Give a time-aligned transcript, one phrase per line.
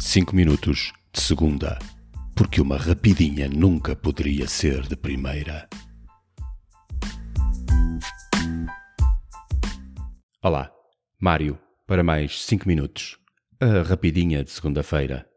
[0.00, 1.76] 5 minutos de segunda,
[2.36, 5.68] porque uma rapidinha nunca poderia ser de primeira.
[10.40, 10.70] Olá,
[11.20, 13.18] Mário, para mais 5 minutos.
[13.60, 15.28] A rapidinha de segunda-feira.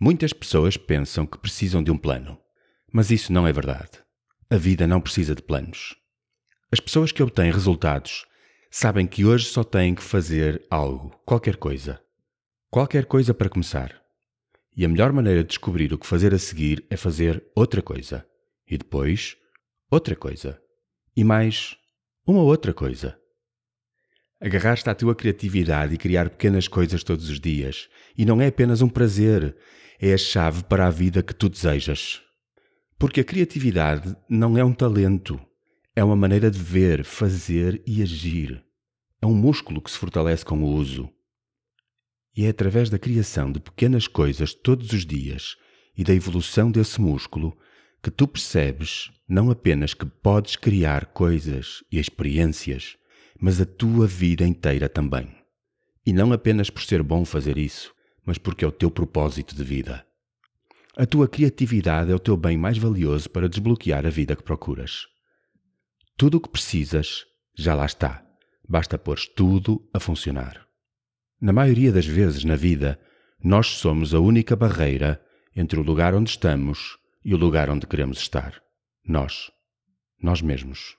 [0.00, 2.38] Muitas pessoas pensam que precisam de um plano,
[2.90, 4.02] mas isso não é verdade.
[4.48, 5.94] A vida não precisa de planos.
[6.72, 8.24] As pessoas que obtêm resultados
[8.70, 12.00] sabem que hoje só têm que fazer algo, qualquer coisa.
[12.72, 14.00] Qualquer coisa para começar.
[14.76, 18.24] E a melhor maneira de descobrir o que fazer a seguir é fazer outra coisa.
[18.64, 19.36] E depois,
[19.90, 20.56] outra coisa.
[21.16, 21.76] E mais,
[22.24, 23.18] uma outra coisa.
[24.40, 27.88] Agarrar-te à tua criatividade e criar pequenas coisas todos os dias.
[28.16, 29.56] E não é apenas um prazer,
[29.98, 32.22] é a chave para a vida que tu desejas.
[32.96, 35.40] Porque a criatividade não é um talento,
[35.96, 38.64] é uma maneira de ver, fazer e agir.
[39.20, 41.12] É um músculo que se fortalece com o uso.
[42.36, 45.56] E é através da criação de pequenas coisas todos os dias
[45.96, 47.56] e da evolução desse músculo
[48.02, 52.96] que tu percebes não apenas que podes criar coisas e experiências,
[53.38, 55.34] mas a tua vida inteira também.
[56.04, 59.62] E não apenas por ser bom fazer isso, mas porque é o teu propósito de
[59.62, 60.04] vida.
[60.96, 65.06] A tua criatividade é o teu bem mais valioso para desbloquear a vida que procuras.
[66.16, 67.24] Tudo o que precisas
[67.56, 68.24] já lá está.
[68.68, 70.69] Basta pôr tudo a funcionar.
[71.40, 73.00] Na maioria das vezes na vida,
[73.42, 75.24] nós somos a única barreira
[75.56, 78.62] entre o lugar onde estamos e o lugar onde queremos estar.
[79.02, 79.50] Nós.
[80.22, 80.96] Nós mesmos.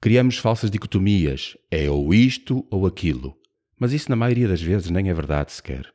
[0.00, 3.36] Criamos falsas dicotomias, é ou isto ou aquilo,
[3.76, 5.92] mas isso na maioria das vezes nem é verdade sequer.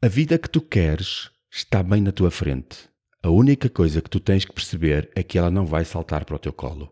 [0.00, 2.88] A vida que tu queres está bem na tua frente.
[3.22, 6.36] A única coisa que tu tens que perceber é que ela não vai saltar para
[6.36, 6.90] o teu colo.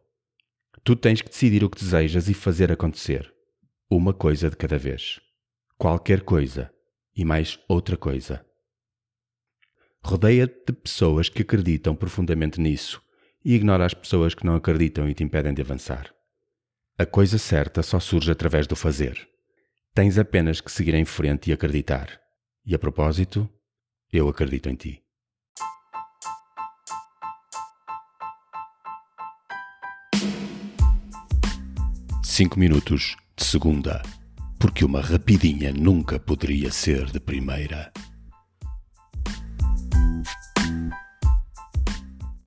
[0.84, 3.32] Tu tens que decidir o que desejas e fazer acontecer.
[3.88, 5.18] Uma coisa de cada vez.
[5.78, 6.72] Qualquer coisa.
[7.14, 8.44] E mais outra coisa.
[10.02, 13.02] Rodeia-te de pessoas que acreditam profundamente nisso
[13.44, 16.14] e ignora as pessoas que não acreditam e te impedem de avançar.
[16.98, 19.28] A coisa certa só surge através do fazer.
[19.94, 22.20] Tens apenas que seguir em frente e acreditar.
[22.64, 23.48] E a propósito,
[24.10, 25.02] eu acredito em ti.
[32.22, 34.02] 5 minutos de segunda,
[34.66, 37.92] porque uma rapidinha nunca poderia ser de primeira.